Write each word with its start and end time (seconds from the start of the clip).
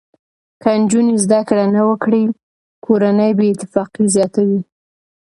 که 0.61 0.69
نجونې 0.79 1.15
زده 1.25 1.39
کړه 1.47 1.65
نه 1.75 1.81
وکړي، 1.89 2.23
کورنۍ 2.85 3.31
بې 3.37 3.45
اتفاقي 3.53 4.03
زیاته 4.15 4.41
وي. 4.47 4.61